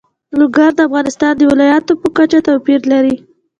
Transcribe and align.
لوگر 0.39 0.69
د 0.75 0.79
افغانستان 0.87 1.33
د 1.37 1.41
ولایاتو 1.51 1.93
په 2.01 2.07
کچه 2.17 2.39
توپیر 2.47 2.81
لري. 2.91 3.15